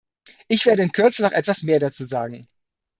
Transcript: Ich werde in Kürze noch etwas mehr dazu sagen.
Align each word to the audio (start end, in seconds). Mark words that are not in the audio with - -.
Ich 0.47 0.65
werde 0.65 0.81
in 0.81 0.91
Kürze 0.93 1.21
noch 1.21 1.31
etwas 1.31 1.61
mehr 1.61 1.77
dazu 1.79 2.05
sagen. 2.05 2.43